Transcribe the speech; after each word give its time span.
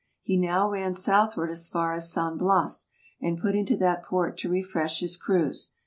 He 0.23 0.35
now 0.35 0.67
ran 0.67 0.95
south 0.95 1.37
ward 1.37 1.51
as 1.51 1.69
far 1.69 1.93
as 1.93 2.11
San 2.11 2.35
Bias, 2.35 2.87
and 3.21 3.37
put 3.37 3.53
into 3.53 3.77
that 3.77 4.01
port 4.01 4.35
to 4.39 4.49
refresh 4.49 4.99
his 4.99 5.15
crews. 5.15 5.73